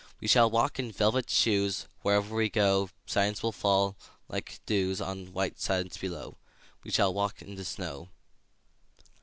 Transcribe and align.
We 0.19 0.27
shall 0.27 0.49
walk 0.49 0.79
in 0.79 0.91
velvet 0.91 1.29
shoes: 1.29 1.85
Wherever 2.01 2.33
we 2.35 2.49
go 2.49 2.89
Silence 3.05 3.43
will 3.43 3.51
fall 3.51 3.95
like 4.29 4.59
dews 4.65 4.99
On 4.99 5.31
white 5.31 5.59
silence 5.59 5.95
below. 5.95 6.37
We 6.83 6.89
shall 6.89 7.13
walk 7.13 7.43
in 7.43 7.53
the 7.53 7.63
snow. 7.63 8.09